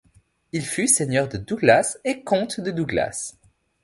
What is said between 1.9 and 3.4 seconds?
et comte de Douglas.